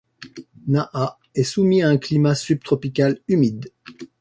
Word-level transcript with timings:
Naha 0.65 1.19
est 1.35 1.43
soumis 1.43 1.83
à 1.83 1.89
un 1.89 1.97
climat 1.99 2.33
subtropical 2.33 3.19
humide. 3.27 3.69